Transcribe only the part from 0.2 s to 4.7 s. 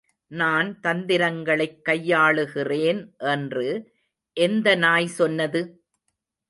நான் தந்திரங்களைக் கையாளுகிறேன் என்று எந்த